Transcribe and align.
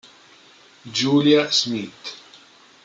Julia 0.91 1.45
Smit 1.51 1.93